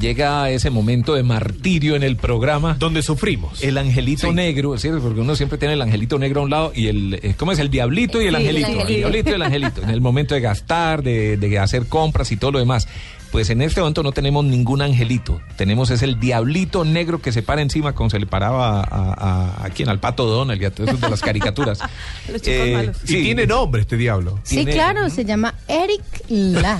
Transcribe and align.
Llega 0.00 0.50
ese 0.50 0.70
momento 0.70 1.14
de 1.14 1.22
martirio 1.22 1.96
en 1.96 2.02
el 2.02 2.16
programa. 2.16 2.76
Donde 2.78 3.02
sufrimos. 3.02 3.62
El 3.62 3.78
angelito 3.78 4.32
negro, 4.32 4.76
¿cierto? 4.78 5.00
Porque 5.00 5.20
uno 5.20 5.36
siempre 5.36 5.58
tiene 5.58 5.74
el 5.74 5.82
angelito 5.82 6.18
negro 6.18 6.40
a 6.40 6.44
un 6.44 6.50
lado 6.50 6.72
y 6.74 6.88
el, 6.88 7.20
eh, 7.22 7.34
¿cómo 7.36 7.52
es? 7.52 7.58
El 7.58 7.70
diablito 7.70 8.20
y 8.20 8.26
el 8.26 8.36
Sí, 8.36 8.42
el 8.42 8.48
angelito. 8.48 8.66
El, 8.66 8.80
angelito. 8.80 8.98
diablito 8.98 9.30
y 9.30 9.32
el 9.34 9.42
angelito. 9.42 9.82
En 9.82 9.90
el 9.90 10.00
momento 10.00 10.34
de 10.34 10.40
gastar, 10.40 11.02
de, 11.02 11.36
de 11.36 11.58
hacer 11.58 11.86
compras 11.86 12.32
y 12.32 12.36
todo 12.36 12.52
lo 12.52 12.58
demás. 12.58 12.88
Pues 13.34 13.50
en 13.50 13.62
este 13.62 13.80
momento 13.80 14.04
no 14.04 14.12
tenemos 14.12 14.44
ningún 14.44 14.80
angelito. 14.80 15.40
Tenemos 15.56 15.90
es 15.90 16.02
el 16.02 16.20
diablito 16.20 16.84
negro 16.84 17.20
que 17.20 17.32
se 17.32 17.42
para 17.42 17.62
encima 17.62 17.92
como 17.92 18.08
se 18.08 18.20
le 18.20 18.26
paraba 18.26 18.78
a, 18.80 18.84
a, 18.84 19.64
a 19.66 19.70
quién, 19.70 19.88
al 19.88 19.98
pato 19.98 20.24
Donald 20.26 20.62
y 20.62 20.66
a 20.66 20.70
todos 20.70 20.90
esos 20.90 21.00
de 21.00 21.10
las 21.10 21.20
caricaturas. 21.20 21.80
Los 22.32 22.40
chicos 22.40 22.68
malos. 22.70 22.96
Y 23.02 23.24
tiene 23.24 23.44
nombre 23.44 23.80
este 23.80 23.96
diablo. 23.96 24.38
Sí, 24.44 24.58
Tiene- 24.58 24.70
claro, 24.74 25.10
se 25.10 25.24
llama 25.24 25.52
Eric 25.66 26.00
Lara. 26.28 26.78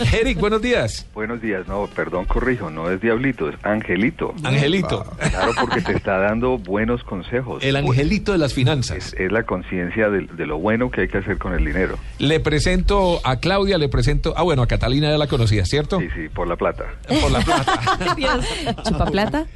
Eric, 0.18 0.38
buenos 0.40 0.62
días. 0.62 1.04
Buenos 1.12 1.42
días, 1.42 1.68
no, 1.68 1.86
perdón, 1.94 2.24
corrijo, 2.24 2.70
no 2.70 2.90
es 2.90 2.98
diablito, 2.98 3.50
es 3.50 3.56
angelito. 3.64 4.32
Angelito. 4.44 5.04
Claro, 5.28 5.52
porque 5.60 5.82
te 5.82 5.92
está 5.92 6.16
dando 6.20 6.56
buenos 6.56 7.04
consejos. 7.04 7.62
El 7.62 7.76
angelito 7.76 8.32
de 8.32 8.38
las 8.38 8.54
finanzas. 8.54 8.96
Es, 8.96 9.12
es 9.12 9.30
la 9.30 9.42
conciencia 9.42 10.08
de, 10.08 10.22
de 10.22 10.46
lo 10.46 10.56
bueno 10.56 10.90
que 10.90 11.02
hay 11.02 11.08
que 11.08 11.18
hacer 11.18 11.36
con 11.36 11.52
el 11.52 11.66
dinero. 11.66 11.98
Le 12.18 12.40
presento 12.40 13.20
a 13.24 13.36
Claudia, 13.40 13.76
le 13.76 13.90
presento, 13.90 14.32
ah 14.34 14.42
bueno, 14.42 14.62
a 14.62 14.66
Catalina 14.66 15.17
la 15.18 15.26
conocía, 15.26 15.64
¿cierto? 15.66 16.00
Sí, 16.00 16.06
sí, 16.14 16.28
por 16.28 16.48
la 16.48 16.56
plata. 16.56 16.84
Por 17.20 17.30
la 17.30 17.40
plata. 17.40 18.14
Dios. 18.16 18.44
¿Chupa 18.86 19.06
plata? 19.06 19.46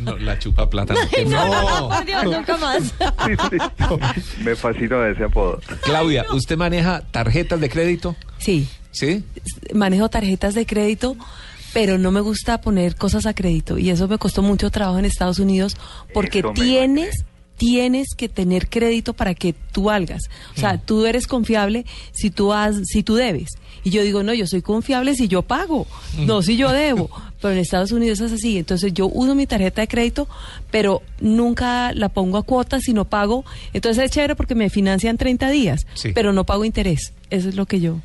No, 0.00 0.16
la 0.18 0.38
chupa 0.38 0.68
plata. 0.68 0.94
no. 1.26 1.80
No. 1.80 1.88
Por 1.88 2.04
Dios, 2.04 2.24
nunca 2.24 2.56
más. 2.58 2.82
Sí, 3.24 3.32
sí. 3.50 4.42
Me 4.42 4.54
fascina 4.54 5.08
ese 5.08 5.24
apodo. 5.24 5.60
Claudia, 5.82 6.26
¿usted 6.32 6.56
maneja 6.56 7.00
tarjetas 7.10 7.60
de 7.60 7.70
crédito? 7.70 8.16
Sí, 8.38 8.68
¿Sí? 8.90 9.24
manejo 9.72 10.08
tarjetas 10.08 10.54
de 10.54 10.66
crédito, 10.66 11.16
pero 11.72 11.98
no 11.98 12.12
me 12.12 12.20
gusta 12.20 12.60
poner 12.60 12.96
cosas 12.96 13.26
a 13.26 13.34
crédito. 13.34 13.78
Y 13.78 13.90
eso 13.90 14.06
me 14.08 14.18
costó 14.18 14.42
mucho 14.42 14.70
trabajo 14.70 14.98
en 14.98 15.04
Estados 15.06 15.38
Unidos 15.38 15.76
porque 16.12 16.42
tienes 16.54 17.24
tienes 17.56 18.08
que 18.16 18.28
tener 18.28 18.68
crédito 18.68 19.14
para 19.14 19.34
que 19.34 19.54
tú 19.72 19.84
valgas. 19.84 20.22
O 20.56 20.60
sea, 20.60 20.78
tú 20.78 21.06
eres 21.06 21.26
confiable 21.26 21.86
si 22.12 22.30
tú 22.30 22.52
has, 22.52 22.76
si 22.84 23.02
tú 23.02 23.14
debes. 23.14 23.48
Y 23.84 23.90
yo 23.90 24.02
digo, 24.02 24.22
no, 24.22 24.32
yo 24.34 24.46
soy 24.46 24.62
confiable 24.62 25.14
si 25.14 25.28
yo 25.28 25.42
pago, 25.42 25.86
no 26.18 26.42
si 26.42 26.56
yo 26.56 26.72
debo. 26.72 27.10
Pero 27.42 27.52
en 27.54 27.60
Estados 27.60 27.92
Unidos 27.92 28.20
es 28.20 28.32
así. 28.32 28.56
Entonces 28.58 28.94
yo 28.94 29.06
uso 29.06 29.34
mi 29.34 29.46
tarjeta 29.46 29.82
de 29.82 29.88
crédito, 29.88 30.26
pero 30.70 31.02
nunca 31.20 31.92
la 31.92 32.08
pongo 32.08 32.38
a 32.38 32.42
cuotas 32.42 32.82
si 32.84 32.94
no 32.94 33.04
pago. 33.04 33.44
Entonces 33.74 34.04
es 34.04 34.10
chévere 34.10 34.34
porque 34.34 34.54
me 34.54 34.70
financian 34.70 35.18
30 35.18 35.50
días, 35.50 35.86
Sí. 35.92 36.12
pero 36.14 36.32
no 36.32 36.44
pago 36.44 36.64
interés. 36.64 37.12
Eso 37.28 37.50
es 37.50 37.54
lo 37.54 37.66
que 37.66 37.80
yo. 37.80 37.98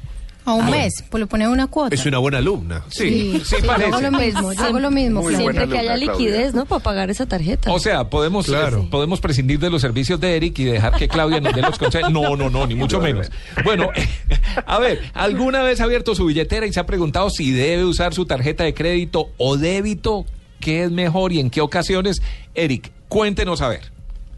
A 0.46 0.54
un 0.54 0.70
mes, 0.72 1.04
pues 1.10 1.20
le 1.22 1.28
pone 1.28 1.48
una 1.48 1.68
cuota. 1.68 1.94
Es 1.94 2.06
una 2.06 2.18
buena 2.18 2.40
alumna. 2.40 2.84
Sí, 2.90 3.40
sí, 3.46 3.58
parece. 3.66 3.90
hago 3.90 4.02
lo 4.02 4.12
mismo, 4.12 4.54
yo 4.54 4.64
hago 4.64 4.80
lo 4.80 4.90
mismo. 4.90 5.22
Muy 5.22 5.36
Siempre 5.36 5.68
que 5.68 5.78
haya 5.78 5.94
alumna, 5.94 6.14
liquidez, 6.14 6.38
Claudia. 6.52 6.60
¿no? 6.62 6.66
Para 6.66 6.82
pagar 6.84 7.10
esa 7.12 7.26
tarjeta. 7.28 7.72
O 7.72 7.80
sea, 7.80 8.10
podemos, 8.10 8.48
Claro. 8.48 8.84
eh, 8.84 8.88
podemos 8.90 9.20
prescindir 9.22 9.60
de 9.60 9.70
los 9.70 9.82
servicios 9.82 10.20
de 10.20 10.36
Eric 10.36 10.58
y 10.60 10.64
dejar 10.66 10.94
que 10.94 11.08
Claudia 11.08 11.40
nos 11.40 11.54
dé 11.54 11.62
los 11.62 11.78
consejos. 11.78 12.12
No, 12.12 12.36
no, 12.36 12.50
no, 12.50 12.66
ni 12.66 12.74
mucho 12.76 13.00
menos. 13.00 13.30
Bueno, 13.64 13.90
a 14.66 14.80
ver, 14.80 15.02
¿alguna 15.14 15.62
vez 15.62 15.82
ha 15.82 15.84
abierto 15.84 16.16
su 16.16 16.26
billetera 16.26 16.66
y 16.66 16.74
se 16.74 16.80
ha 16.80 16.86
preguntado 16.86 17.30
si 17.30 17.52
debe 17.52 17.86
usar 17.86 18.14
su 18.14 18.26
tarjeta 18.26 18.64
de 18.64 18.74
crédito 18.74 19.30
o 19.38 19.56
débito? 19.58 20.26
¿Qué 20.60 20.84
es 20.84 20.92
mejor 20.92 21.32
y 21.32 21.40
en 21.40 21.50
qué 21.50 21.62
ocasiones? 21.62 22.22
Eric, 22.56 22.92
cuéntenos 23.08 23.62
a 23.62 23.70
ver. 23.70 23.92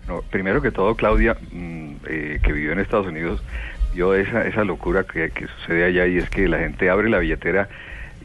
No, 0.08 0.22
primero 0.30 0.62
que 0.62 0.72
todo, 0.72 0.94
Claudia, 0.96 1.38
mm, 1.52 1.81
eh, 2.12 2.40
que 2.44 2.52
vivió 2.54 2.72
en 2.74 2.80
Estados 2.80 3.08
Unidos, 3.08 3.42
vio 3.94 4.14
esa, 4.14 4.46
esa 4.48 4.64
locura 4.64 5.04
que, 5.06 5.32
que 5.32 5.48
sucede 5.48 5.86
allá 5.86 6.06
y 6.08 6.18
es 6.18 6.30
que 6.30 6.48
la 6.48 6.60
gente 6.60 6.90
abre 6.90 7.10
la 7.10 7.20
billetera 7.20 7.70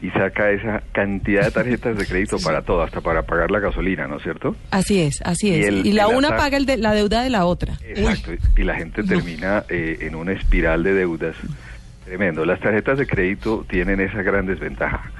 y 0.01 0.11
saca 0.11 0.51
esa 0.51 0.83
cantidad 0.91 1.43
de 1.45 1.49
tarjetas 1.51 1.97
de 1.97 2.05
crédito 2.05 2.37
para 2.43 2.61
todo, 2.61 2.83
hasta 2.83 3.01
para 3.01 3.23
pagar 3.23 3.49
la 3.49 3.59
gasolina, 3.59 4.05
¿no 4.07 4.17
es 4.17 4.23
cierto? 4.23 4.55
Así 4.69 5.01
es, 5.01 5.21
así 5.23 5.47
Y 5.49 5.55
es. 5.59 5.65
el- 5.67 5.85
y 5.87 5.91
la 5.93 6.07
una 6.07 6.37
paga 6.37 6.55
el 6.57 6.67
de, 6.67 6.77
la 6.77 6.93
deuda 6.93 7.23
de 7.23 7.31
la 7.31 7.45
otra. 7.45 7.73
Exacto, 7.83 8.31
y 8.55 8.63
la 8.63 8.75
gente 8.75 9.03
termina 9.03 9.63
eh, 9.69 9.97
en 10.01 10.13
una 10.13 10.33
espiral 10.33 10.83
de 10.83 10.93
deudas 10.93 11.35
tremendo. 12.05 12.45
Las 12.45 12.59
tarjetas 12.59 12.99
de 12.99 13.07
crédito 13.07 13.65
tienen 13.69 13.99
esa 13.99 14.21
gran 14.21 14.45
desventaja. 14.45 15.11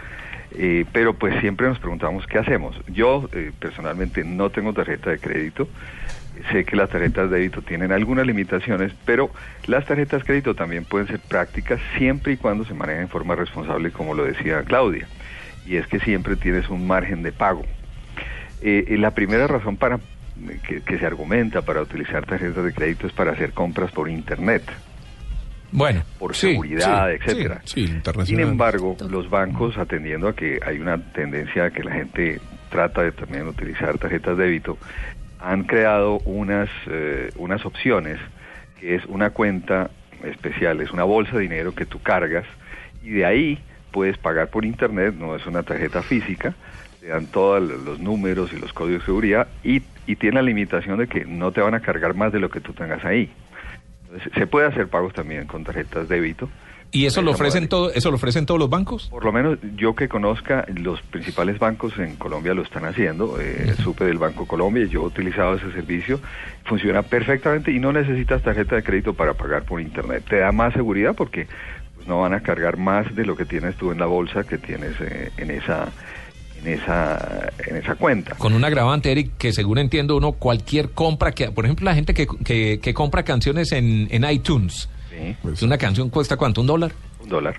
Eh, 0.59 0.85
pero 0.93 1.13
pues 1.13 1.39
siempre 1.41 1.67
nos 1.67 1.77
preguntamos 1.79 2.25
qué 2.27 2.37
hacemos. 2.39 2.79
Yo 2.87 3.29
eh, 3.33 3.51
personalmente 3.59 4.23
no 4.23 4.49
tengo 4.49 4.73
tarjeta 4.73 5.09
de 5.09 5.19
crédito. 5.19 5.67
Sé 6.51 6.65
que 6.65 6.75
las 6.75 6.89
tarjetas 6.89 7.29
de 7.29 7.37
débito 7.37 7.61
tienen 7.61 7.91
algunas 7.91 8.25
limitaciones, 8.25 8.93
pero 9.05 9.31
las 9.65 9.85
tarjetas 9.85 10.21
de 10.21 10.25
crédito 10.25 10.55
también 10.55 10.85
pueden 10.85 11.07
ser 11.07 11.19
prácticas 11.19 11.79
siempre 11.97 12.33
y 12.33 12.37
cuando 12.37 12.65
se 12.65 12.73
manejen 12.73 13.03
en 13.03 13.09
forma 13.09 13.35
responsable, 13.35 13.91
como 13.91 14.13
lo 14.13 14.23
decía 14.25 14.63
Claudia. 14.63 15.07
Y 15.65 15.75
es 15.75 15.87
que 15.87 15.99
siempre 15.99 16.35
tienes 16.35 16.69
un 16.69 16.87
margen 16.87 17.23
de 17.23 17.31
pago. 17.31 17.63
Eh, 18.61 18.85
eh, 18.87 18.97
la 18.97 19.11
primera 19.11 19.47
razón 19.47 19.77
para 19.77 19.99
que, 20.67 20.81
que 20.81 20.99
se 20.99 21.05
argumenta 21.05 21.61
para 21.61 21.81
utilizar 21.81 22.25
tarjetas 22.25 22.63
de 22.63 22.73
crédito 22.73 23.07
es 23.07 23.13
para 23.13 23.31
hacer 23.31 23.51
compras 23.53 23.91
por 23.91 24.09
internet, 24.09 24.63
Bueno, 25.71 26.03
por 26.17 26.35
sí, 26.35 26.51
seguridad, 26.51 27.09
sí, 27.09 27.15
etcétera. 27.15 27.61
Sí, 27.65 27.87
sí, 27.87 28.25
Sin 28.25 28.39
embargo, 28.39 28.95
los 29.09 29.29
bancos, 29.29 29.77
atendiendo 29.77 30.29
a 30.29 30.35
que 30.35 30.59
hay 30.65 30.79
una 30.79 30.97
tendencia 31.11 31.65
a 31.65 31.71
que 31.71 31.83
la 31.83 31.91
gente 31.91 32.39
trata 32.69 33.01
de 33.03 33.11
también 33.11 33.47
utilizar 33.47 33.97
tarjetas 33.97 34.37
de 34.37 34.45
débito, 34.45 34.77
han 35.39 35.63
creado 35.63 36.19
unas, 36.25 36.69
eh, 36.87 37.29
unas 37.35 37.65
opciones 37.65 38.19
que 38.79 38.95
es 38.95 39.05
una 39.05 39.31
cuenta 39.31 39.89
especial, 40.23 40.81
es 40.81 40.91
una 40.91 41.03
bolsa 41.03 41.35
de 41.35 41.41
dinero 41.41 41.73
que 41.73 41.85
tú 41.85 42.01
cargas 42.01 42.45
y 43.03 43.09
de 43.09 43.25
ahí 43.25 43.59
puedes 43.91 44.17
pagar 44.17 44.49
por 44.49 44.65
internet, 44.65 45.15
no 45.17 45.35
es 45.35 45.45
una 45.45 45.63
tarjeta 45.63 46.01
física, 46.03 46.53
te 46.99 47.07
dan 47.07 47.27
todos 47.27 47.61
los 47.61 47.99
números 47.99 48.51
y 48.53 48.57
los 48.57 48.73
códigos 48.73 49.01
de 49.01 49.05
seguridad 49.05 49.47
y, 49.63 49.81
y 50.05 50.15
tiene 50.15 50.35
la 50.35 50.41
limitación 50.41 50.97
de 50.97 51.07
que 51.07 51.25
no 51.25 51.51
te 51.51 51.61
van 51.61 51.73
a 51.73 51.79
cargar 51.79 52.13
más 52.13 52.31
de 52.31 52.39
lo 52.39 52.49
que 52.49 52.59
tú 52.59 52.73
tengas 52.73 53.03
ahí. 53.05 53.31
Entonces, 54.03 54.31
se 54.33 54.47
puede 54.47 54.67
hacer 54.67 54.87
pagos 54.87 55.13
también 55.13 55.47
con 55.47 55.63
tarjetas 55.63 56.07
débito. 56.07 56.49
¿Y 56.91 57.05
eso 57.05 57.21
lo 57.21 57.31
ofrecen 57.31 57.67
todo, 57.67 57.91
eso 57.91 58.09
lo 58.09 58.15
ofrecen 58.15 58.45
todos 58.45 58.59
los 58.59 58.69
bancos? 58.69 59.07
Por 59.09 59.25
lo 59.25 59.31
menos 59.31 59.57
yo 59.75 59.95
que 59.95 60.07
conozca, 60.07 60.65
los 60.73 61.01
principales 61.01 61.59
bancos 61.59 61.97
en 61.97 62.15
Colombia 62.15 62.53
lo 62.53 62.61
están 62.61 62.85
haciendo. 62.85 63.39
Eh, 63.39 63.75
Supe 63.83 64.05
del 64.05 64.17
Banco 64.17 64.47
Colombia, 64.47 64.85
yo 64.85 65.03
he 65.03 65.05
utilizado 65.05 65.55
ese 65.55 65.71
servicio. 65.71 66.19
Funciona 66.65 67.03
perfectamente 67.03 67.71
y 67.71 67.79
no 67.79 67.91
necesitas 67.91 68.41
tarjeta 68.41 68.75
de 68.75 68.83
crédito 68.83 69.13
para 69.13 69.33
pagar 69.33 69.63
por 69.63 69.81
Internet. 69.81 70.23
Te 70.29 70.37
da 70.37 70.51
más 70.51 70.73
seguridad 70.73 71.13
porque 71.15 71.47
pues, 71.95 72.07
no 72.07 72.21
van 72.21 72.33
a 72.33 72.41
cargar 72.41 72.77
más 72.77 73.13
de 73.15 73.25
lo 73.25 73.35
que 73.35 73.45
tienes 73.45 73.75
tú 73.75 73.91
en 73.91 73.99
la 73.99 74.05
bolsa 74.05 74.43
que 74.43 74.57
tienes 74.57 74.93
eh, 75.01 75.31
en 75.37 75.51
esa 75.51 75.89
en 76.63 76.73
esa 76.73 77.51
en 77.67 77.75
esa 77.77 77.95
cuenta. 77.95 78.35
Con 78.35 78.53
un 78.53 78.63
agravante, 78.63 79.11
Eric, 79.11 79.31
que 79.37 79.51
según 79.51 79.77
entiendo 79.77 80.15
uno, 80.15 80.31
cualquier 80.31 80.91
compra 80.91 81.31
que, 81.31 81.51
por 81.51 81.65
ejemplo, 81.65 81.85
la 81.85 81.95
gente 81.95 82.13
que, 82.13 82.27
que, 82.43 82.79
que 82.81 82.93
compra 82.93 83.23
canciones 83.23 83.71
en, 83.73 84.07
en 84.09 84.29
iTunes, 84.29 84.89
Sí, 85.17 85.35
Pues, 85.41 85.61
una 85.63 85.77
canción 85.77 86.09
cuesta 86.09 86.37
cuánto, 86.37 86.61
un 86.61 86.67
dólar, 86.67 86.91
un 87.21 87.29
dólar. 87.29 87.55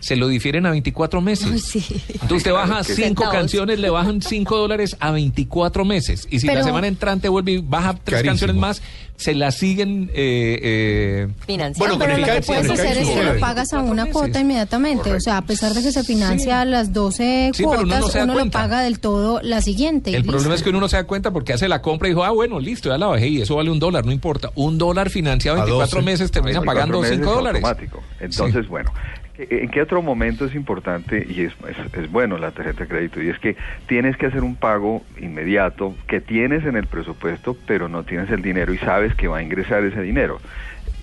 Se 0.00 0.16
lo 0.16 0.28
difieren 0.28 0.66
a 0.66 0.70
24 0.70 1.20
meses. 1.20 1.62
Sí. 1.64 1.84
Entonces 2.08 2.38
usted 2.38 2.52
baja 2.52 2.82
cinco 2.84 3.24
canciones, 3.30 3.78
le 3.78 3.90
bajan 3.90 4.22
5 4.22 4.56
dólares 4.56 4.96
a 5.00 5.10
24 5.10 5.84
meses. 5.84 6.26
Y 6.30 6.40
si 6.40 6.46
la 6.46 6.62
semana 6.62 6.86
entrante 6.86 7.28
vuelve 7.28 7.52
y 7.52 7.58
baja 7.58 7.92
tres 7.94 8.22
Carísimo. 8.22 8.30
canciones 8.30 8.56
más, 8.56 8.82
se 9.16 9.34
la 9.34 9.50
siguen... 9.50 10.10
Eh, 10.14 10.58
eh, 10.62 11.28
Financiando. 11.46 11.96
Bueno, 11.96 11.98
Pero 11.98 12.18
lo 12.18 12.26
que 12.34 12.42
puedes 12.42 12.70
hacer 12.70 12.98
es 12.98 13.08
que 13.08 13.22
lo 13.24 13.38
pagas 13.40 13.72
a 13.72 13.80
una 13.80 14.06
cuota 14.06 14.26
meses. 14.28 14.42
inmediatamente. 14.42 15.12
O 15.14 15.20
sea, 15.20 15.38
a 15.38 15.42
pesar 15.42 15.72
de 15.72 15.82
que 15.82 15.90
se 15.92 16.04
financia 16.04 16.64
las 16.64 16.92
12 16.92 17.50
Sí, 17.54 17.64
pero 17.64 17.70
uno 17.70 17.78
cuotas, 17.82 18.00
no 18.00 18.08
se 18.08 18.18
da 18.18 18.24
uno 18.24 18.32
lo 18.34 18.38
cuenta. 18.40 18.58
paga 18.58 18.80
del 18.82 19.00
todo 19.00 19.40
la 19.42 19.62
siguiente. 19.62 20.10
el 20.10 20.16
listo. 20.16 20.32
problema 20.32 20.54
es 20.54 20.62
que 20.62 20.70
uno 20.70 20.80
no 20.80 20.88
se 20.88 20.96
da 20.96 21.04
cuenta 21.04 21.30
porque 21.32 21.52
hace 21.54 21.66
la 21.68 21.80
compra 21.82 22.08
y 22.08 22.10
dijo, 22.12 22.24
ah, 22.24 22.30
bueno, 22.30 22.60
listo, 22.60 22.88
ya 22.90 22.98
la 22.98 23.06
bajé 23.06 23.28
y 23.28 23.40
eso 23.42 23.56
vale 23.56 23.70
un 23.70 23.78
dólar, 23.78 24.04
no 24.04 24.12
importa. 24.12 24.50
Un 24.54 24.76
dólar 24.78 25.08
financiado 25.10 25.58
A 25.60 25.64
24 25.64 26.00
12. 26.00 26.04
meses 26.04 26.30
termina 26.30 26.60
24 26.60 26.74
pagando 26.74 27.00
meses 27.00 27.16
5 27.18 27.32
dólares. 27.32 27.64
automático. 27.64 28.02
Entonces, 28.20 28.68
bueno, 28.68 28.92
¿En 29.38 29.68
qué 29.68 29.82
otro 29.82 30.00
momento 30.00 30.46
es 30.46 30.54
importante 30.54 31.26
y 31.28 31.42
es, 31.42 31.52
es, 31.92 32.10
bueno 32.10 32.38
la 32.38 32.52
tarjeta 32.52 32.84
de 32.84 32.88
crédito? 32.88 33.20
Y 33.20 33.28
es 33.28 33.38
que 33.38 33.56
tienes 33.86 34.16
que 34.16 34.26
hacer 34.26 34.42
un 34.42 34.56
pago 34.56 35.02
inmediato 35.18 35.94
que 36.06 36.20
tienes 36.20 36.64
en 36.64 36.76
el 36.76 36.86
presupuesto, 36.86 37.56
pero 37.66 37.88
no 37.88 38.04
tienes 38.04 38.30
el 38.30 38.40
dinero 38.40 38.72
y 38.72 38.78
sabes 38.78 39.14
que 39.14 39.28
va 39.28 39.38
a 39.38 39.42
ingresar 39.42 39.84
ese 39.84 40.00
dinero. 40.00 40.40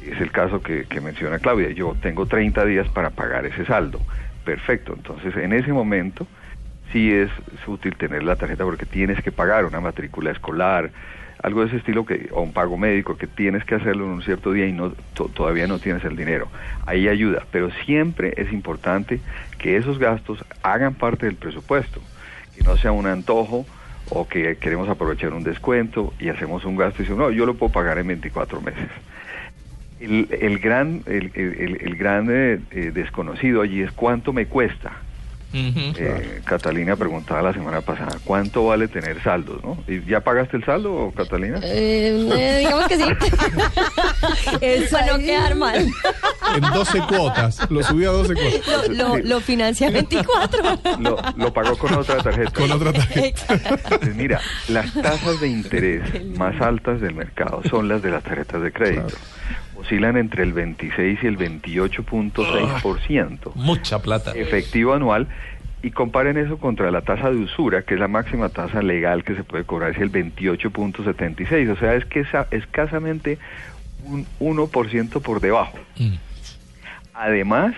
Es 0.04 0.20
el 0.20 0.32
caso 0.32 0.62
que, 0.62 0.86
menciona 1.02 1.38
Claudia. 1.40 1.70
Yo 1.70 1.96
tengo 2.02 2.26
30 2.26 2.66
días 2.66 2.88
para 2.90 3.12
pagar 3.12 3.46
ese 3.46 3.66
saldo. 3.66 4.00
Perfecto. 4.44 4.94
Entonces, 4.96 5.36
en 5.38 5.54
ese 5.54 5.72
momento 5.72 6.26
sí 6.92 7.14
es 7.14 7.30
útil 7.68 7.96
tener 7.98 8.24
la 8.24 8.36
tarjeta 8.36 8.64
porque 8.64 8.86
tienes 8.86 9.22
que 9.22 9.32
pagar 9.32 9.66
una 9.66 9.80
matrícula 9.80 10.32
escolar, 10.32 10.92
algo 11.44 11.62
de 11.62 11.68
ese 11.68 11.78
estilo 11.78 12.06
que 12.06 12.30
o 12.32 12.42
un 12.42 12.54
pago 12.54 12.78
médico 12.78 13.18
que 13.18 13.28
tienes 13.28 13.64
que 13.66 13.76
hacerlo 13.76 14.06
en 14.06 14.12
un 14.12 14.22
cierto 14.24 14.52
día 14.54 14.66
y 14.66 14.72
no 14.72 14.92
to- 15.14 15.30
todavía 15.30 15.68
no 15.68 15.78
tienes 15.80 16.04
el 16.06 16.16
dinero. 16.16 16.50
Ahí 16.86 17.08
ayuda, 17.08 17.46
pero 17.52 17.70
siempre 17.86 18.34
es 18.38 18.52
importante 18.52 19.20
que 19.60 19.78
esos 19.78 20.00
gastos 20.00 20.44
hagan 20.64 20.96
parte 20.96 21.26
del 21.26 21.36
presupuesto, 21.36 22.02
que 22.56 22.64
no 22.64 22.76
sea 22.78 22.92
un 22.92 23.06
antojo 23.08 23.68
o 24.10 24.28
que 24.28 24.58
queremos 24.58 24.88
aprovechar 24.90 25.34
un 25.34 25.44
descuento 25.44 26.14
y 26.20 26.30
hacemos 26.30 26.66
un 26.66 26.76
gasto 26.78 27.02
y 27.02 27.06
decimos, 27.06 27.20
no, 27.28 27.32
yo 27.32 27.46
lo 27.46 27.56
puedo 27.56 27.72
pagar 27.72 27.98
en 28.00 28.08
24 28.08 28.62
meses. 28.62 28.90
El, 30.00 30.60
gran, 30.60 31.04
el- 31.06 31.32
el 31.36 31.96
gran 31.96 32.28
eh, 32.30 32.60
eh, 32.72 32.92
desconocido 32.94 33.62
allí 33.62 33.82
es 33.82 33.92
cuánto 33.92 34.34
me 34.34 34.48
cuesta. 34.48 34.92
Eh, 35.54 36.42
Catalina 36.46 36.96
preguntaba 36.96 37.44
la 37.44 37.54
semana 37.54 37.82
pasada, 37.82 38.18
¿cuánto 38.24 38.66
vale 38.66 38.88
tener 38.88 39.22
saldos? 39.22 39.64
¿no? 39.64 39.78
¿Y 39.88 40.04
¿Ya 40.06 40.22
pagaste 40.22 40.58
el 40.58 40.66
saldo, 40.66 41.14
Catalina? 41.16 41.60
Eh, 41.64 42.28
eh, 42.36 42.58
digamos 42.60 42.88
que 42.88 42.98
sí. 42.98 43.04
Para 44.92 45.06
no 45.14 45.20
quedar 45.20 45.56
mal. 45.56 45.88
En 46.56 46.62
12 46.62 47.00
cuotas. 47.08 47.70
Lo 47.70 47.84
subí 47.84 48.06
a 48.06 48.10
12 48.10 48.34
cuotas. 48.34 48.90
Lo, 48.90 49.18
lo, 49.18 49.18
lo 49.18 49.40
financia 49.42 49.90
24. 49.92 50.80
Lo, 51.00 51.18
lo 51.36 51.54
pagó 51.54 51.78
con 51.78 51.94
otra 51.94 52.18
tarjeta. 52.18 52.52
Con 52.52 52.72
otra 52.72 52.94
tarjeta. 52.94 53.54
Entonces, 53.54 54.16
mira, 54.16 54.42
las 54.70 54.94
tasas 54.94 55.40
de 55.40 55.48
interés 55.48 56.26
más 56.38 56.60
altas 56.62 57.00
del 57.02 57.14
mercado 57.14 57.62
son 57.70 57.88
las 57.88 58.02
de 58.02 58.10
las 58.12 58.24
tarjetas 58.24 58.62
de 58.62 58.72
crédito. 58.72 59.16
Oscilan 59.94 60.18
entre 60.18 60.42
el 60.44 60.54
26 60.54 61.20
y 61.22 61.28
el 61.28 61.38
28.6%. 61.38 63.54
Mucha 63.56 64.00
plata. 64.00 64.32
efectivo 64.32 64.94
anual 64.94 65.28
y 65.84 65.92
comparen 65.92 66.38
eso 66.38 66.58
contra 66.58 66.90
la 66.92 67.02
tasa 67.02 67.30
de 67.30 67.38
usura, 67.38 67.84
que 67.84 67.94
es 67.94 68.00
la 68.00 68.08
máxima 68.08 68.50
tasa 68.50 68.82
legal 68.82 69.24
que 69.24 69.36
se 69.36 69.44
puede 69.44 69.66
cobrar, 69.66 69.92
es 69.92 70.00
el 70.00 70.12
28.76, 70.12 71.70
o 71.72 71.76
sea, 71.76 71.94
es 71.96 72.06
que 72.06 72.22
es 72.22 72.28
escasamente 72.52 73.38
un 74.06 74.26
1% 74.40 75.22
por 75.22 75.42
debajo. 75.42 75.78
Mm. 75.98 76.14
Además, 77.14 77.76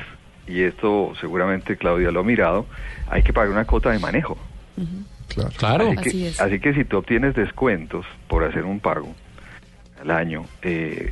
y 0.47 0.61
esto 0.61 1.11
seguramente 1.19 1.75
Claudia 1.77 2.11
lo 2.11 2.19
ha 2.21 2.23
mirado, 2.23 2.65
hay 3.09 3.23
que 3.23 3.33
pagar 3.33 3.51
una 3.51 3.65
cuota 3.65 3.91
de 3.91 3.99
manejo. 3.99 4.37
Claro. 5.27 5.49
Claro. 5.57 5.85
Así 5.85 5.95
que, 5.95 6.09
Así 6.09 6.25
es. 6.27 6.39
así 6.39 6.59
que 6.59 6.73
si 6.75 6.85
tú 6.85 6.97
obtienes 6.97 7.35
descuentos 7.35 8.05
por 8.27 8.43
hacer 8.45 8.63
un 8.63 8.79
pago 8.79 9.13
al 9.99 10.11
año, 10.11 10.45
eh, 10.61 11.11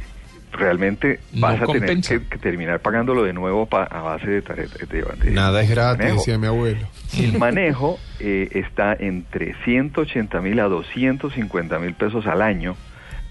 realmente 0.54 1.20
No 1.34 1.42
vas 1.48 1.62
a 1.62 1.66
compensa. 1.66 2.10
tener 2.10 2.24
que, 2.24 2.30
que 2.30 2.38
terminar 2.38 2.80
pagándolo 2.80 3.24
de 3.24 3.34
nuevo 3.34 3.66
pa- 3.66 3.84
a 3.84 4.02
base 4.02 4.28
de 4.30 4.42
tarjeta. 4.42 4.78
de- 4.86 5.04
de 5.26 5.32
Nada 5.32 5.62
es 5.62 5.70
gratis, 5.70 6.14
decía 6.14 6.38
mi 6.38 6.48
abuelo. 6.48 6.88
El 7.18 7.38
manejo 7.40 8.00
eh, 8.20 8.48
está 8.52 8.94
entre 8.94 9.56
180 9.66 10.40
mil 10.42 10.60
a 10.60 10.64
250 10.70 11.80
mil 11.80 11.94
pesos 11.94 12.26
al 12.28 12.42
año 12.42 12.76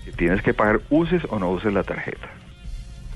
que 0.05 0.13
tienes 0.13 0.43
que 0.43 0.53
pagar 0.53 0.81
uses 0.91 1.23
o 1.31 1.39
no 1.39 1.51
uses 1.51 1.73
la 1.73 1.83
tarjeta. 1.85 2.29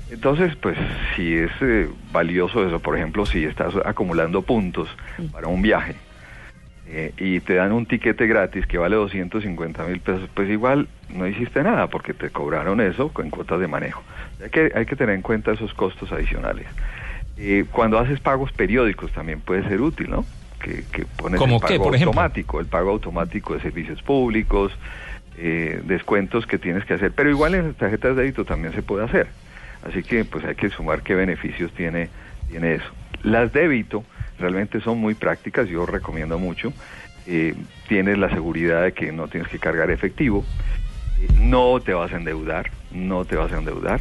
Entonces, 0.09 0.55
pues 0.55 0.77
si 1.15 1.33
es 1.35 1.51
eh, 1.61 1.89
valioso 2.13 2.65
eso, 2.65 2.79
por 2.79 2.95
ejemplo, 2.97 3.25
si 3.25 3.43
estás 3.43 3.73
acumulando 3.85 4.41
puntos 4.41 4.87
para 5.33 5.47
un 5.47 5.61
viaje 5.61 5.95
eh, 6.89 7.13
y 7.17 7.41
te 7.41 7.55
dan 7.55 7.73
un 7.73 7.85
tiquete 7.85 8.27
gratis 8.27 8.65
que 8.65 8.77
vale 8.77 8.95
250 8.95 9.83
mil 9.83 9.99
pesos, 9.99 10.29
pues 10.33 10.49
igual 10.49 10.87
no 11.09 11.27
hiciste 11.27 11.61
nada 11.61 11.87
porque 11.87 12.13
te 12.13 12.29
cobraron 12.29 12.79
eso 12.79 13.09
con 13.09 13.29
cuotas 13.29 13.59
de 13.59 13.67
manejo. 13.67 14.03
Hay 14.41 14.49
que, 14.49 14.71
hay 14.73 14.85
que 14.85 14.95
tener 14.95 15.15
en 15.15 15.21
cuenta 15.21 15.51
esos 15.51 15.73
costos 15.73 16.11
adicionales. 16.13 16.65
Eh, 17.37 17.65
cuando 17.71 17.99
haces 17.99 18.19
pagos 18.19 18.51
periódicos 18.53 19.11
también 19.11 19.41
puede 19.41 19.67
ser 19.67 19.81
útil, 19.81 20.09
¿no? 20.09 20.25
Que, 20.61 20.85
que 20.91 21.05
pones 21.05 21.39
¿Cómo 21.39 21.55
el 21.55 21.61
qué, 21.61 21.73
pago 21.73 21.83
por 21.83 21.95
ejemplo? 21.95 22.11
automático, 22.11 22.59
el 22.59 22.65
pago 22.67 22.91
automático 22.91 23.53
de 23.53 23.59
servicios 23.61 24.01
públicos, 24.01 24.71
eh, 25.37 25.81
descuentos 25.83 26.47
que 26.47 26.57
tienes 26.57 26.85
que 26.85 26.93
hacer, 26.93 27.11
pero 27.11 27.29
igual 27.29 27.53
en 27.53 27.67
las 27.67 27.75
tarjetas 27.75 28.15
de 28.15 28.23
débito 28.23 28.45
también 28.45 28.73
se 28.73 28.81
puede 28.81 29.03
hacer. 29.03 29.27
Así 29.87 30.03
que 30.03 30.25
pues 30.25 30.43
hay 30.45 30.55
que 30.55 30.69
sumar 30.69 31.01
qué 31.03 31.15
beneficios 31.15 31.71
tiene, 31.73 32.09
tiene 32.49 32.75
eso. 32.75 32.91
Las 33.23 33.51
débito 33.53 34.03
realmente 34.39 34.79
son 34.81 34.97
muy 34.99 35.13
prácticas, 35.15 35.67
yo 35.69 35.85
recomiendo 35.85 36.37
mucho. 36.39 36.73
Eh, 37.25 37.55
tienes 37.87 38.17
la 38.17 38.29
seguridad 38.29 38.83
de 38.83 38.93
que 38.93 39.11
no 39.11 39.27
tienes 39.27 39.49
que 39.49 39.59
cargar 39.59 39.91
efectivo, 39.91 40.45
eh, 41.19 41.27
no 41.39 41.79
te 41.81 41.93
vas 41.93 42.11
a 42.13 42.17
endeudar, 42.17 42.69
no 42.91 43.25
te 43.25 43.35
vas 43.35 43.51
a 43.51 43.57
endeudar. 43.57 43.99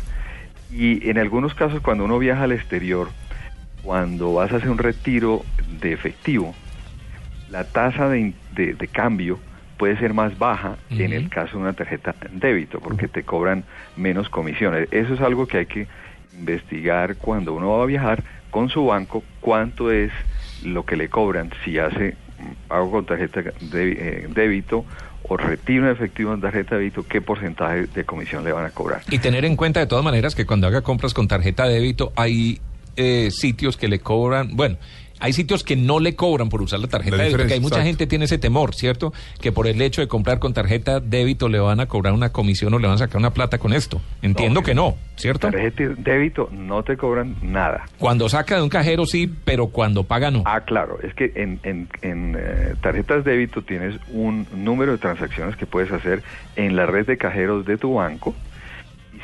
Y 0.71 1.09
en 1.09 1.19
algunos 1.19 1.55
casos 1.55 1.81
cuando 1.81 2.05
uno 2.05 2.19
viaja 2.19 2.45
al 2.45 2.53
exterior, 2.53 3.11
cuando 3.83 4.33
vas 4.35 4.53
a 4.53 4.57
hacer 4.57 4.69
un 4.71 4.79
retiro 4.79 5.45
de 5.81 5.93
efectivo, 5.93 6.55
la 7.51 7.65
tasa 7.65 8.09
de, 8.09 8.33
de- 8.53 8.75
de 8.75 8.89
cambio 8.89 9.39
puede 9.77 9.97
ser 9.99 10.15
más 10.15 10.37
baja 10.39 10.77
en 10.91 11.13
el 11.13 11.29
caso 11.29 11.57
de 11.57 11.63
una 11.65 11.73
tarjeta 11.75 12.15
débito, 12.33 12.81
porque 12.81 13.09
te 13.09 13.23
cobran 13.25 13.65
menos 13.97 14.29
comisiones. 14.29 14.89
Eso 14.91 15.15
es 15.15 15.21
algo 15.21 15.47
que 15.47 15.59
hay 15.59 15.67
que 15.67 15.87
investigar 16.37 17.17
cuando 17.17 17.55
uno 17.55 17.77
va 17.79 17.83
a 17.85 17.87
viajar 17.87 18.23
con 18.57 18.71
su 18.71 18.87
banco, 18.87 19.23
cuánto 19.43 19.93
es 19.93 20.11
lo 20.65 20.87
que 20.87 20.97
le 20.97 21.11
cobran 21.11 21.51
si 21.63 21.79
hace 21.79 22.17
pago 22.69 22.91
con 22.91 23.05
tarjeta 23.05 23.43
de 23.43 23.93
eh, 23.93 24.29
débito 24.35 24.87
o 25.29 25.37
retiro 25.37 25.85
en 25.85 25.93
efectivo 25.93 26.33
en 26.33 26.41
tarjeta 26.41 26.77
de 26.77 26.79
débito, 26.79 27.05
qué 27.07 27.21
porcentaje 27.21 27.87
de 27.87 28.05
comisión 28.07 28.45
le 28.45 28.53
van 28.53 28.65
a 28.65 28.71
cobrar. 28.71 29.03
Y 29.11 29.19
tener 29.19 29.45
en 29.45 29.57
cuenta 29.57 29.81
de 29.81 29.87
todas 29.87 30.03
maneras 30.03 30.35
que 30.35 30.47
cuando 30.47 30.67
haga 30.69 30.81
compras 30.81 31.13
con 31.13 31.29
tarjeta 31.29 31.69
de 31.69 31.75
débito 31.75 32.15
hay 32.17 32.59
eh, 32.97 33.31
sitios 33.31 33.77
que 33.77 33.89
le 33.89 33.99
cobran, 33.99 34.57
bueno, 34.57 34.79
hay 35.21 35.33
sitios 35.33 35.65
que 35.65 35.77
no 35.77 36.01
le 36.01 36.15
cobran 36.15 36.49
por 36.49 36.63
usar 36.63 36.81
la 36.81 36.89
tarjeta 36.89 37.17
La 37.17 37.23
de 37.25 37.29
débito, 37.29 37.43
porque 37.43 37.55
hay 37.55 37.61
mucha 37.61 37.77
exacto. 37.77 37.87
gente 37.89 38.07
tiene 38.07 38.25
ese 38.27 38.39
temor, 38.39 38.75
¿cierto? 38.75 39.13
Que 39.41 39.53
por 39.53 39.67
el 39.67 39.81
hecho 39.81 40.01
de 40.01 40.09
comprar 40.09 40.39
con 40.39 40.53
tarjeta 40.53 41.01
débito 41.01 41.49
le 41.49 41.59
van 41.59 41.81
a 41.81 41.87
cobrar 41.87 42.13
una 42.13 42.31
comisión 42.33 42.75
o 42.75 42.79
le 42.79 42.87
van 42.87 42.97
a 42.97 42.99
sacar 42.99 43.19
una 43.19 43.31
plata 43.33 43.59
con 43.59 43.73
esto. 43.73 44.01
Entiendo 44.23 44.61
No, 44.61 44.65
que 44.67 44.75
no, 44.75 44.97
¿cierto? 45.17 45.51
Tarjeta 45.51 45.83
de 45.85 45.95
débito 45.97 46.49
no 46.53 46.83
te 46.83 46.97
cobran 46.97 47.37
nada. 47.43 47.85
Cuando 47.99 48.29
saca 48.29 48.57
de 48.57 48.63
un 48.63 48.69
cajero 48.69 49.07
sí, 49.07 49.31
pero 49.45 49.69
cuando 49.69 50.05
paga 50.05 50.31
no. 50.31 50.43
Ah, 50.45 50.61
claro, 50.61 50.99
es 51.03 51.15
que 51.15 51.33
en, 51.35 51.61
en, 51.63 51.89
en 52.03 52.37
eh, 52.39 52.75
tarjetas 52.83 53.25
débito 53.25 53.63
tienes 53.63 53.97
un 54.11 54.47
número 54.55 54.93
de 54.93 54.99
transacciones 54.99 55.57
que 55.57 55.67
puedes 55.67 55.91
hacer 55.93 56.23
en 56.57 56.77
la 56.77 56.87
red 56.87 57.07
de 57.07 57.17
cajeros 57.17 57.65
de 57.67 57.77
tu 57.79 57.95
banco. 57.95 58.35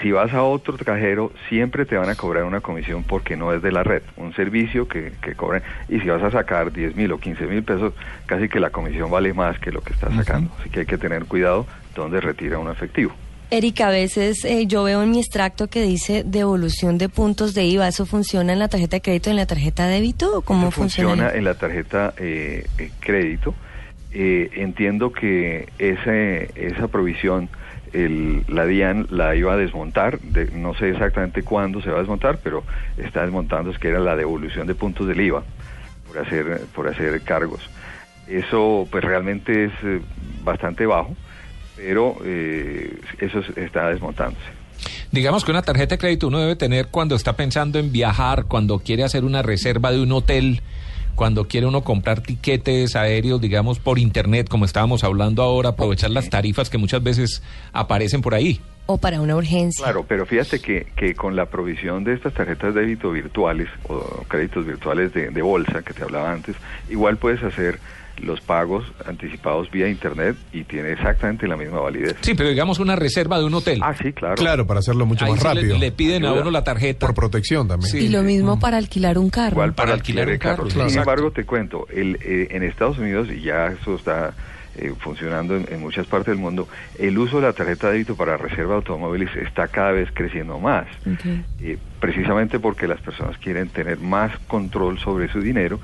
Si 0.03 0.11
vas 0.11 0.33
a 0.33 0.43
otro 0.43 0.77
cajero, 0.77 1.31
siempre 1.49 1.87
te 1.87 1.97
van 1.97 2.11
a 2.11 2.17
cobrar 2.17 2.43
una 2.43 2.61
comisión 2.61 3.05
porque 3.05 3.37
no 3.37 3.53
es 3.53 3.63
de 3.63 3.71
la 3.71 3.85
red, 3.85 4.03
un 4.17 4.35
servicio 4.35 4.89
que, 4.89 5.13
que 5.23 5.35
cobran. 5.35 5.63
Y 5.89 6.01
si 6.01 6.09
vas 6.09 6.23
a 6.25 6.31
sacar 6.33 6.73
10 6.73 6.97
mil 6.97 7.13
o 7.13 7.19
15 7.19 7.47
mil 7.47 7.63
pesos, 7.63 7.95
casi 8.27 8.49
que 8.49 8.59
la 8.59 8.71
comisión 8.71 9.11
vale 9.13 9.33
más 9.33 9.61
que 9.61 9.71
lo 9.71 9.81
que 9.81 9.93
estás 9.93 10.13
sacando. 10.15 10.51
Así 10.59 10.71
que 10.71 10.81
hay 10.81 10.87
que 10.87 10.99
tener 10.99 11.27
cuidado 11.27 11.67
donde 11.95 12.21
retira 12.21 12.59
un 12.59 12.69
efectivo. 12.69 13.13
Erika, 13.51 13.89
a 13.89 13.91
veces 13.91 14.45
eh, 14.45 14.67
yo 14.67 14.83
veo 14.83 15.03
en 15.03 15.11
mi 15.11 15.19
extracto 15.19 15.69
que 15.69 15.83
dice 15.83 16.25
devolución 16.25 16.99
de 16.99 17.09
puntos 17.09 17.55
de 17.55 17.65
IVA. 17.67 17.87
¿Eso 17.87 18.05
funciona 18.05 18.55
en 18.55 18.59
la 18.59 18.69
tarjeta 18.69 18.97
de 18.97 19.03
crédito 19.03 19.29
y 19.29 19.33
en 19.33 19.37
la 19.37 19.47
tarjeta 19.47 19.87
de 19.87 19.95
débito? 19.95 20.39
¿O 20.39 20.41
cómo 20.41 20.71
funciona 20.71 21.11
funciona? 21.11 21.37
en 21.37 21.45
la 21.45 21.55
tarjeta 21.55 22.15
eh, 22.17 22.67
eh, 22.79 22.91
crédito. 22.99 23.55
Eh, 24.15 24.51
entiendo 24.57 25.13
que 25.13 25.69
ese, 25.79 26.51
esa 26.55 26.89
provisión 26.89 27.49
el, 27.93 28.45
la 28.49 28.65
DIAN 28.67 29.07
la 29.11 29.35
iba 29.37 29.53
a 29.53 29.57
desmontar, 29.57 30.19
de- 30.21 30.51
no 30.53 30.75
sé 30.75 30.91
exactamente 30.91 31.43
cuándo 31.43 31.81
se 31.83 31.91
va 31.91 31.97
a 31.97 32.01
desmontar, 32.01 32.39
pero 32.43 32.65
está 32.97 33.23
desmontando, 33.23 33.71
es 33.71 33.79
que 33.79 33.89
era 33.89 34.01
la 34.01 34.17
devolución 34.17 34.67
de 34.67 34.75
puntos 34.75 35.07
del 35.07 35.21
IVA 35.21 35.43
por 36.09 36.19
hacer, 36.19 36.63
por 36.75 36.89
hacer 36.89 37.21
cargos. 37.23 37.61
Eso 38.29 38.87
pues 38.91 39.03
realmente 39.05 39.65
es 39.65 39.73
eh, 39.83 40.01
bastante 40.45 40.87
bajo, 40.87 41.15
pero 41.77 42.17
eh, 42.25 42.99
eso 43.19 43.41
es- 43.41 43.57
está 43.57 43.89
desmontándose. 43.89 44.45
Digamos 45.11 45.45
que 45.45 45.51
una 45.51 45.63
tarjeta 45.63 45.95
de 45.95 45.99
crédito 45.99 46.29
uno 46.29 46.39
debe 46.41 46.57
tener 46.57 46.89
cuando 46.89 47.15
está 47.15 47.35
pensando 47.35 47.79
en 47.79 47.93
viajar, 47.93 48.45
cuando 48.47 48.79
quiere 48.79 49.05
hacer 49.05 49.25
una 49.25 49.43
reserva 49.43 49.91
de 49.93 50.01
un 50.01 50.11
hotel, 50.13 50.61
cuando 51.15 51.47
quiere 51.47 51.67
uno 51.67 51.83
comprar 51.83 52.21
tiquetes 52.21 52.97
aéreos, 52.97 53.41
digamos, 53.41 53.79
por 53.79 53.99
internet, 53.99 54.49
como 54.49 54.65
estábamos 54.65 55.05
hablando 55.05 55.43
ahora, 55.43 55.71
aprovechar 55.71 56.11
las 56.11 56.31
tarifas 56.31 56.71
que 56.71 56.79
muchas 56.79 57.03
veces 57.03 57.43
aparecen 57.73 58.23
por 58.23 58.35
ahí. 58.35 58.61
o 58.87 58.99
para 58.99 59.21
una 59.21 59.37
urgencia. 59.37 59.85
Claro, 59.85 60.05
pero 60.09 60.27
fíjate 60.27 60.61
que, 60.61 60.87
que 60.97 61.15
con 61.15 61.37
la 61.37 61.47
provisión 61.47 62.03
de 62.05 62.15
estas 62.15 62.35
tarjetas 62.35 62.75
de 62.75 62.81
débito 62.81 63.13
virtuales 63.13 63.69
o 63.89 64.25
créditos 64.27 64.67
virtuales 64.67 65.15
de, 65.15 65.31
de 65.31 65.43
bolsa 65.43 65.83
que 65.83 65.95
te 65.95 66.03
hablaba 66.03 66.33
antes, 66.33 66.57
igual 66.91 67.17
puedes 67.17 67.43
hacer 67.43 67.79
los 68.19 68.41
pagos 68.41 68.85
anticipados 69.07 69.71
vía 69.71 69.89
internet 69.89 70.37
y 70.53 70.65
tiene 70.65 70.93
exactamente 70.93 71.47
la 71.49 71.57
misma 71.57 71.81
validez. 71.81 72.17
Sí, 72.21 72.35
pero 72.35 72.49
digamos 72.51 72.79
una 72.79 72.95
reserva 72.97 73.39
de 73.39 73.45
un 73.45 73.55
hotel. 73.55 73.81
Ah, 73.83 73.95
sí, 74.01 74.13
claro. 74.13 74.35
Claro, 74.37 74.67
para 74.67 74.81
hacerlo 74.81 75.07
mucho 75.07 75.25
Ahí 75.25 75.33
más 75.33 75.41
sí 75.41 75.49
le- 75.49 75.55
rápido. 75.55 75.79
Le, 75.79 75.93
piden 75.93 76.25
a 76.25 76.33
uno 76.33 76.51
la 76.51 76.63
tarjeta. 76.65 77.07
Por 77.07 77.15
protección 77.15 77.67
también. 77.69 77.91
Sí. 77.91 77.99
Y 77.99 78.09
lo 78.09 78.23
mismo 78.23 78.59
para 78.61 78.77
alquilar 78.77 79.19
un 79.19 79.31
carro. 79.31 79.53
Igual 79.53 79.73
Para 79.75 79.87
para, 79.89 79.95
alquilar 79.95 80.29
alquilar, 80.29 80.35
un 80.35 80.39
carro, 80.57 80.63
carro. 80.69 80.75
claro. 80.75 80.91
Sin 80.91 80.99
embargo, 81.01 81.31
te 81.33 81.45
cuento, 81.45 81.87
el, 81.93 82.19
eh, 82.23 82.49
en 82.51 82.63
Estados 82.63 82.99
Unidos, 82.99 83.29
y 83.31 83.41
ya 83.43 83.67
eso 83.69 83.97
está 83.97 84.35
eh, 84.77 84.93
funcionando 85.01 85.57
en, 85.57 85.67
en 85.71 85.81
muchas 85.81 86.07
partes 86.07 86.29
del 86.29 86.39
mundo, 86.39 86.67
el 86.99 87.19
uso 87.19 87.37
de 87.41 87.43
la 87.47 87.53
tarjeta 87.53 87.89
de 87.89 87.95
débito 87.95 88.15
para 88.17 88.37
reserva 88.37 88.71
de 88.71 88.77
automóviles 88.77 89.29
está 89.37 89.69
cada 89.69 89.93
vez 89.93 90.09
creciendo 90.15 90.59
más. 90.59 90.87
Eh, 91.61 91.77
precisamente 92.01 92.59
porque 92.59 92.87
las 92.87 93.01
personas 93.01 93.37
quieren 93.39 93.69
tener 93.69 93.99
más 93.99 94.37
control 94.47 94.99
sobre 94.99 95.29
su 95.31 95.41
dinero 95.41 95.79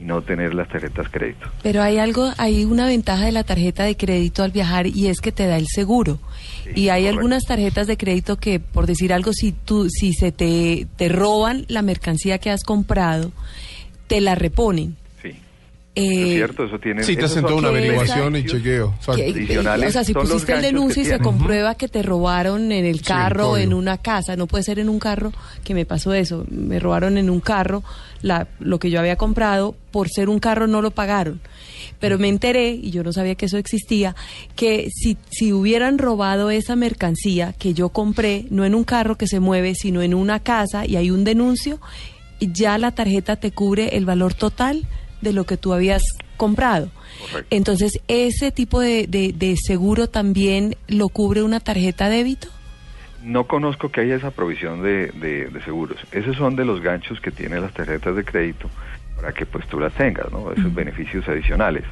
y 0.00 0.04
no 0.04 0.22
tener 0.22 0.54
las 0.54 0.68
tarjetas 0.68 1.08
crédito. 1.10 1.48
Pero 1.62 1.82
hay 1.82 1.98
algo, 1.98 2.32
hay 2.36 2.64
una 2.64 2.86
ventaja 2.86 3.24
de 3.26 3.32
la 3.32 3.44
tarjeta 3.44 3.84
de 3.84 3.96
crédito 3.96 4.42
al 4.42 4.50
viajar 4.50 4.86
y 4.86 5.08
es 5.08 5.20
que 5.20 5.32
te 5.32 5.46
da 5.46 5.56
el 5.56 5.66
seguro. 5.68 6.18
Sí, 6.64 6.70
y 6.74 6.88
hay 6.88 7.02
correcto. 7.02 7.18
algunas 7.18 7.44
tarjetas 7.44 7.86
de 7.86 7.96
crédito 7.96 8.36
que, 8.36 8.60
por 8.60 8.86
decir 8.86 9.12
algo, 9.12 9.32
si 9.32 9.52
tú, 9.52 9.88
si 9.88 10.12
se 10.12 10.32
te, 10.32 10.86
te 10.96 11.08
roban 11.08 11.64
la 11.68 11.82
mercancía 11.82 12.38
que 12.38 12.50
has 12.50 12.64
comprado, 12.64 13.32
te 14.06 14.20
la 14.20 14.34
reponen. 14.34 14.96
Sí. 15.96 16.02
Eh, 16.02 16.22
es 16.22 16.34
cierto, 16.34 16.64
eso 16.64 16.78
tiene... 16.80 17.04
Sí, 17.04 17.14
te 17.16 17.26
hacen 17.26 17.42
toda 17.42 17.54
una 17.56 17.68
averiguación 17.68 18.34
y 18.36 18.44
chequeo. 18.44 18.94
Que- 19.14 19.58
o 19.60 19.90
sea, 19.92 20.02
si 20.04 20.12
pusiste 20.12 20.52
el 20.54 20.62
denuncio 20.62 21.02
y 21.02 21.04
se 21.04 21.18
comprueba 21.20 21.76
que 21.76 21.86
te 21.88 22.02
robaron 22.02 22.72
en 22.72 22.84
el 22.84 22.98
Sí, 22.98 23.04
carro, 23.04 23.50
obvio. 23.52 23.62
en 23.62 23.74
una 23.74 23.98
casa, 23.98 24.34
no 24.34 24.46
puede 24.48 24.64
ser 24.64 24.80
en 24.80 24.88
un 24.88 24.98
carro, 24.98 25.32
que 25.62 25.72
me 25.74 25.86
pasó 25.86 26.12
eso, 26.12 26.44
me 26.50 26.80
robaron 26.80 27.16
en 27.16 27.30
un 27.30 27.38
carro 27.40 27.84
la, 28.22 28.48
lo 28.58 28.78
que 28.80 28.90
yo 28.90 28.98
había 28.98 29.14
comprado, 29.16 29.76
por 29.92 30.08
ser 30.08 30.28
un 30.28 30.40
carro 30.40 30.66
no 30.66 30.82
lo 30.82 30.90
pagaron. 30.90 31.40
Pero 32.00 32.18
me 32.18 32.28
enteré, 32.28 32.70
y 32.70 32.90
yo 32.90 33.04
no 33.04 33.12
sabía 33.12 33.34
que 33.36 33.46
eso 33.46 33.58
existía, 33.58 34.16
que 34.56 34.88
si, 34.90 35.16
si 35.30 35.52
hubieran 35.52 35.98
robado 35.98 36.50
esa 36.50 36.74
mercancía 36.74 37.52
que 37.56 37.72
yo 37.74 37.90
compré, 37.90 38.46
no 38.50 38.64
en 38.64 38.74
un 38.74 38.82
carro 38.84 39.16
que 39.16 39.28
se 39.28 39.38
mueve, 39.40 39.74
sino 39.76 40.02
en 40.02 40.14
una 40.14 40.40
casa, 40.40 40.86
y 40.86 40.96
hay 40.96 41.10
un 41.12 41.22
denuncio, 41.22 41.80
ya 42.40 42.78
la 42.78 42.90
tarjeta 42.92 43.36
te 43.36 43.52
cubre 43.52 43.96
el 43.96 44.06
valor 44.06 44.34
total 44.34 44.86
de 45.24 45.32
lo 45.32 45.44
que 45.44 45.56
tú 45.56 45.72
habías 45.74 46.02
comprado. 46.36 46.90
Correcto. 47.30 47.48
Entonces, 47.56 48.00
¿ese 48.06 48.52
tipo 48.52 48.80
de, 48.80 49.06
de- 49.08 49.32
de 49.32 49.56
seguro 49.56 50.08
también 50.08 50.76
lo 50.86 51.08
cubre 51.08 51.42
una 51.42 51.58
tarjeta 51.60 52.08
débito? 52.08 52.46
No 53.22 53.46
conozco 53.46 53.90
que 53.90 54.02
haya 54.02 54.16
esa 54.16 54.30
provisión 54.30 54.82
de, 54.82 55.08
de- 55.12 55.46
de 55.46 55.62
seguros. 55.62 55.96
Esos 56.12 56.36
son 56.36 56.54
de 56.56 56.64
los 56.64 56.80
ganchos 56.80 57.20
que 57.20 57.30
tienen 57.30 57.62
las 57.62 57.72
tarjetas 57.72 58.14
de 58.14 58.24
crédito 58.24 58.68
para 59.16 59.32
que 59.32 59.46
pues 59.46 59.66
tú 59.68 59.80
las 59.80 59.94
tengas, 59.94 60.30
¿no? 60.30 60.52
Esos 60.52 60.72
beneficios 60.74 61.26
adicionales. 61.28 61.84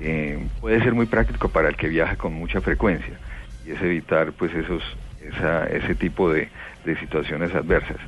Eh, 0.00 0.46
puede 0.60 0.80
ser 0.82 0.94
muy 0.94 1.06
práctico 1.06 1.48
para 1.48 1.68
el 1.68 1.76
que 1.76 1.88
viaja 1.88 2.16
con 2.16 2.32
mucha 2.32 2.60
frecuencia 2.60 3.18
y 3.66 3.70
es 3.72 3.82
evitar 3.82 4.32
pues 4.32 4.54
esos 4.54 4.82
esa- 5.22 5.66
ese 5.66 5.94
tipo 5.94 6.30
de, 6.32 6.48
de 6.84 6.98
situaciones 7.00 7.54
adversas. 7.54 7.98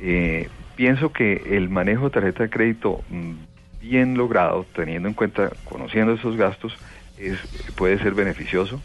Eh, 0.00 0.48
pienso 0.74 1.12
que 1.12 1.42
el 1.56 1.68
manejo 1.68 2.04
de 2.04 2.10
tarjeta 2.10 2.42
de 2.44 2.50
crédito 2.50 3.02
mm, 3.10 3.32
bien 3.86 4.16
logrado, 4.16 4.66
teniendo 4.74 5.08
en 5.08 5.14
cuenta, 5.14 5.50
conociendo 5.64 6.12
esos 6.14 6.36
gastos, 6.36 6.72
es, 7.16 7.38
puede 7.76 7.98
ser 7.98 8.14
beneficioso. 8.14 8.82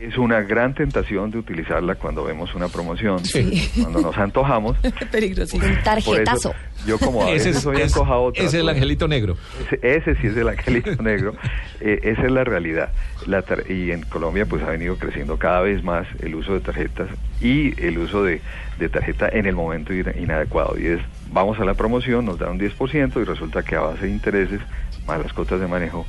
Es 0.00 0.16
una 0.16 0.42
gran 0.42 0.74
tentación 0.74 1.32
de 1.32 1.38
utilizarla 1.38 1.96
cuando 1.96 2.22
vemos 2.22 2.54
una 2.54 2.68
promoción, 2.68 3.24
Sí. 3.24 3.68
cuando 3.80 4.00
nos 4.00 4.16
antojamos. 4.16 4.76
Peligrosísimo. 5.10 5.64
Un 5.64 5.72
eso, 5.72 5.82
tarjetazo. 5.82 6.54
yo 6.86 6.98
como 7.00 7.22
a 7.24 7.30
Ese 7.32 7.48
veces 7.48 7.56
es, 7.56 7.62
soy 7.64 7.80
es- 7.82 7.92
encojado. 7.92 8.30
es 8.34 8.54
el 8.54 8.66
de- 8.66 8.72
angelito 8.72 9.08
negro. 9.08 9.36
ese, 9.66 9.80
ese 9.96 10.14
sí 10.20 10.28
es 10.28 10.36
el 10.36 10.48
angelito 10.48 10.90
negro. 11.02 11.34
Eh, 11.80 11.98
esa 12.04 12.22
es 12.22 12.30
la 12.30 12.44
realidad. 12.44 12.92
La 13.26 13.42
tar- 13.42 13.68
y 13.68 13.90
en 13.90 14.02
Colombia 14.02 14.46
pues 14.46 14.62
ha 14.62 14.70
venido 14.70 14.96
creciendo 14.96 15.36
cada 15.36 15.62
vez 15.62 15.82
más 15.82 16.06
el 16.20 16.36
uso 16.36 16.54
de 16.54 16.60
tarjetas 16.60 17.08
y 17.40 17.74
el 17.84 17.98
uso 17.98 18.22
de, 18.22 18.40
de 18.78 18.88
tarjeta 18.88 19.28
en 19.28 19.46
el 19.46 19.56
momento 19.56 19.92
ina- 19.92 20.14
inadecuado. 20.16 20.78
Y 20.78 20.86
es, 20.86 21.00
vamos 21.32 21.58
a 21.58 21.64
la 21.64 21.74
promoción, 21.74 22.24
nos 22.24 22.38
da 22.38 22.48
un 22.50 22.60
10% 22.60 23.20
y 23.20 23.24
resulta 23.24 23.64
que 23.64 23.74
a 23.74 23.80
base 23.80 24.06
de 24.06 24.12
intereses 24.12 24.60
más 25.08 25.18
las 25.20 25.32
cuotas 25.32 25.58
de 25.58 25.66
manejo 25.66 26.06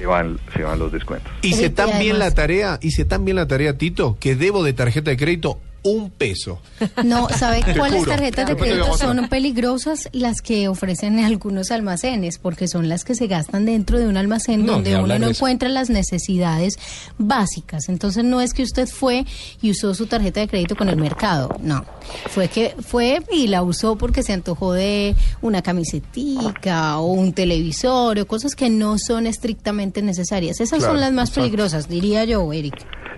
se 0.00 0.06
van, 0.06 0.38
se 0.54 0.62
van 0.62 0.78
los 0.78 0.90
descuentos. 0.90 1.30
Hice 1.42 1.66
Y 1.66 1.70
tan 1.70 1.98
bien 1.98 2.18
la 2.18 2.30
tarea, 2.30 2.78
hice 2.80 3.04
tan 3.04 3.24
bien 3.24 3.36
la 3.36 3.46
tarea, 3.46 3.76
Tito, 3.76 4.16
que 4.18 4.34
debo 4.34 4.64
de 4.64 4.72
tarjeta 4.72 5.10
de 5.10 5.18
crédito 5.18 5.60
un 5.82 6.10
peso. 6.10 6.60
No, 7.04 7.28
¿sabe 7.28 7.62
cuáles 7.76 8.04
tarjetas 8.04 8.46
de 8.46 8.56
crédito 8.56 8.96
son 8.98 9.28
peligrosas? 9.28 10.08
Las 10.12 10.40
que 10.42 10.68
ofrecen 10.68 11.18
en 11.18 11.24
algunos 11.24 11.70
almacenes, 11.70 12.38
porque 12.38 12.68
son 12.68 12.88
las 12.88 13.04
que 13.04 13.14
se 13.14 13.26
gastan 13.26 13.64
dentro 13.64 13.98
de 13.98 14.06
un 14.06 14.16
almacén 14.16 14.66
No, 14.66 14.74
donde 14.74 14.96
uno 14.96 15.18
no 15.18 15.28
encuentra 15.28 15.68
las 15.68 15.90
necesidades 15.90 16.78
básicas. 17.18 17.88
Entonces 17.88 18.24
no 18.24 18.40
es 18.40 18.52
que 18.54 18.62
usted 18.62 18.88
fue 18.88 19.24
y 19.62 19.70
usó 19.70 19.94
su 19.94 20.06
tarjeta 20.06 20.40
de 20.40 20.48
crédito 20.48 20.76
con 20.76 20.88
el 20.88 20.96
mercado, 20.96 21.56
no. 21.62 21.84
Fue 22.28 22.48
que 22.48 22.74
fue 22.80 23.22
y 23.32 23.46
la 23.46 23.62
usó 23.62 23.96
porque 23.96 24.22
se 24.22 24.32
antojó 24.32 24.72
de 24.72 25.14
una 25.42 25.62
camisetica 25.62 26.98
o 26.98 27.12
un 27.12 27.32
televisor 27.32 28.18
o 28.18 28.26
cosas 28.26 28.54
que 28.54 28.70
no 28.70 28.98
son 28.98 29.26
estrictamente 29.26 30.02
necesarias. 30.02 30.60
Esas 30.60 30.78
Claro, 30.80 30.94
son 30.94 31.00
las 31.00 31.12
más 31.12 31.28
exacto. 31.30 31.42
peligrosas, 31.42 31.88
diría 31.88 32.24
yo, 32.24 32.52
Eric. 32.52 32.74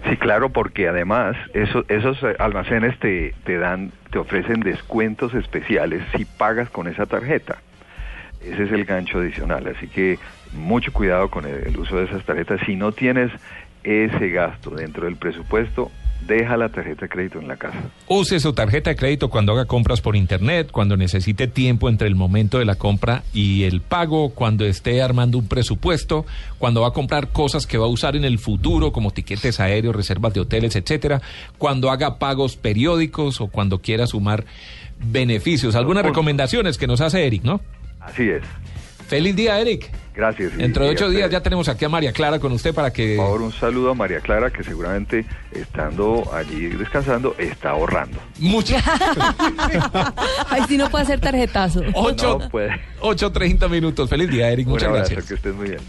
Sí, 0.08 0.16
claro, 0.16 0.50
porque 0.50 0.88
además 0.88 1.36
eso- 1.54 1.84
esos 1.88 2.20
eh, 2.24 2.34
almacenes 2.40 2.98
te, 2.98 3.34
te 3.44 3.58
dan, 3.58 3.92
te 4.10 4.18
ofrecen 4.18 4.60
descuentos 4.60 5.32
especiales 5.34 6.02
si 6.16 6.24
pagas 6.24 6.68
con 6.70 6.88
esa 6.88 7.06
tarjeta. 7.06 7.62
Ese 8.40 8.64
es 8.64 8.72
el 8.72 8.84
gancho 8.84 9.18
adicional, 9.18 9.66
así 9.68 9.88
que 9.88 10.18
mucho 10.50 10.92
cuidado 10.92 11.30
con 11.30 11.46
el, 11.46 11.68
el 11.68 11.78
uso 11.78 11.96
de 11.96 12.06
esas 12.06 12.24
tarjetas. 12.24 12.60
Si 12.66 12.74
no 12.74 12.92
tienes 12.92 13.30
ese 13.84 14.30
gasto 14.30 14.70
dentro 14.74 15.04
del 15.04 15.16
presupuesto, 15.16 15.92
deja 16.26 16.56
la 16.56 16.68
tarjeta 16.68 17.02
de 17.02 17.08
crédito 17.08 17.38
en 17.38 17.48
la 17.48 17.56
casa. 17.56 17.78
Use 18.08 18.38
su 18.40 18.52
tarjeta 18.52 18.90
de 18.90 18.96
crédito 18.96 19.28
cuando 19.28 19.52
haga 19.52 19.64
compras 19.64 20.00
por 20.00 20.16
internet, 20.16 20.70
cuando 20.70 20.96
necesite 20.96 21.46
tiempo 21.46 21.88
entre 21.88 22.08
el 22.08 22.14
momento 22.14 22.58
de 22.58 22.64
la 22.64 22.76
compra 22.76 23.22
y 23.32 23.64
el 23.64 23.80
pago, 23.80 24.30
cuando 24.30 24.64
esté 24.64 25.02
armando 25.02 25.38
un 25.38 25.48
presupuesto, 25.48 26.24
cuando 26.58 26.82
va 26.82 26.88
a 26.88 26.92
comprar 26.92 27.28
cosas 27.28 27.66
que 27.66 27.78
va 27.78 27.86
a 27.86 27.88
usar 27.90 28.16
en 28.16 28.24
el 28.24 28.38
futuro, 28.38 28.92
como 28.92 29.10
tiquetes 29.10 29.60
aéreos, 29.60 29.94
reservas 29.94 30.34
de 30.34 30.40
hoteles, 30.40 30.76
etcétera, 30.76 31.20
cuando 31.58 31.90
haga 31.90 32.18
pagos 32.18 32.56
periódicos 32.56 33.40
o 33.40 33.48
cuando 33.48 33.80
quiera 33.80 34.06
sumar 34.06 34.44
beneficios. 35.04 35.74
Algunas 35.74 36.04
recomendaciones 36.04 36.78
que 36.78 36.86
nos 36.86 37.00
hace 37.00 37.26
Eric, 37.26 37.42
¿no? 37.42 37.60
Así 38.00 38.28
es. 38.28 38.42
Feliz 39.12 39.36
día, 39.36 39.60
Eric. 39.60 39.90
Gracias. 40.14 40.56
Dentro 40.56 40.84
de 40.84 40.90
ocho 40.90 41.10
días 41.10 41.30
ya 41.30 41.42
tenemos 41.42 41.68
aquí 41.68 41.84
a 41.84 41.90
María 41.90 42.12
Clara 42.12 42.38
con 42.38 42.50
usted 42.52 42.72
para 42.74 42.90
que... 42.90 43.16
Por 43.16 43.26
favor, 43.26 43.42
un 43.42 43.52
saludo 43.52 43.90
a 43.90 43.94
María 43.94 44.20
Clara, 44.20 44.50
que 44.50 44.64
seguramente 44.64 45.26
estando 45.52 46.30
allí 46.32 46.68
descansando, 46.68 47.34
está 47.38 47.70
ahorrando. 47.70 48.18
Muchas... 48.38 48.82
Ay, 50.48 50.62
si 50.66 50.78
no 50.78 50.88
puede 50.88 51.04
hacer 51.04 51.20
tarjetazo. 51.20 51.82
Ocho, 51.92 52.38
No 52.40 52.48
puede. 52.48 52.70
ocho 53.00 53.30
treinta 53.32 53.68
minutos. 53.68 54.08
Feliz 54.08 54.30
día, 54.30 54.48
Eric. 54.50 54.66
Muchas 54.66 54.88
abrazo, 54.88 55.10
gracias. 55.14 55.28
que 55.28 55.34
estés 55.34 55.54
muy 55.54 55.68
bien. 55.68 55.80